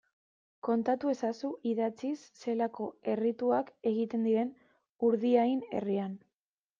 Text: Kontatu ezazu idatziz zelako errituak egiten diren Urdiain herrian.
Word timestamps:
Kontatu 0.67 1.09
ezazu 1.11 1.49
idatziz 1.71 2.15
zelako 2.45 2.87
errituak 3.15 3.69
egiten 3.91 4.25
diren 4.29 4.49
Urdiain 5.11 5.61
herrian. 5.77 6.17